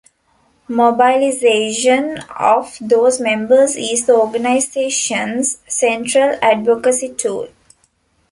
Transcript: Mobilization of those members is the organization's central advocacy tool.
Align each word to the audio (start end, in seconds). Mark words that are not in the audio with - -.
Mobilization 0.67 2.17
of 2.39 2.75
those 2.81 3.21
members 3.21 3.75
is 3.75 4.07
the 4.07 4.15
organization's 4.15 5.59
central 5.67 6.39
advocacy 6.41 7.13
tool. 7.13 7.49